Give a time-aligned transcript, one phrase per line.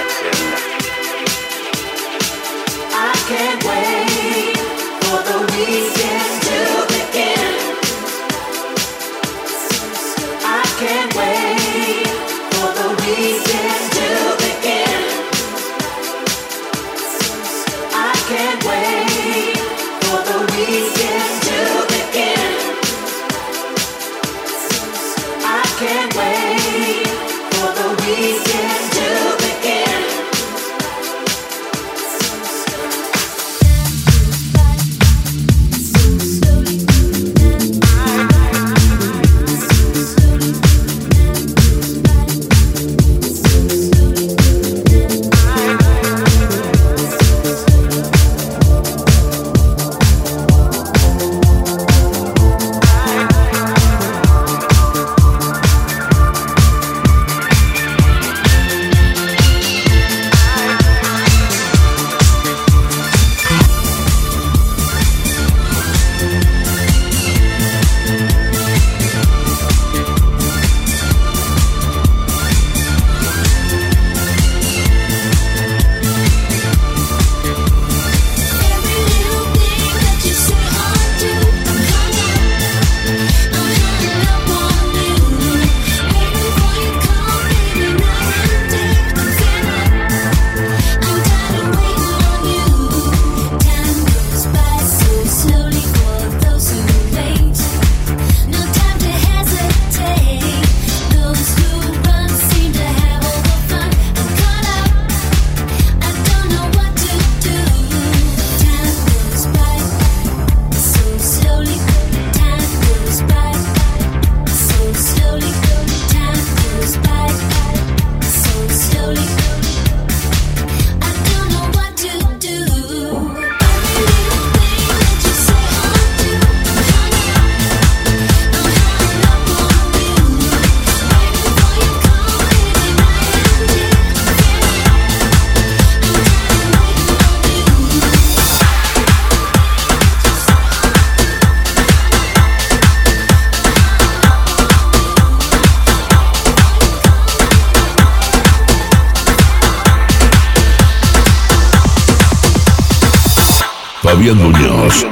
[154.23, 155.03] Bienvenidos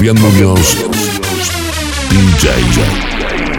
[0.00, 0.76] Fabian Munoz,
[2.40, 3.49] DJ.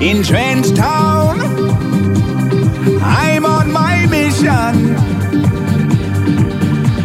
[0.00, 1.40] in Trenchtown.
[3.02, 4.92] I'm on my mission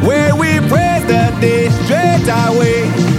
[0.05, 3.10] where we pray that day straight away.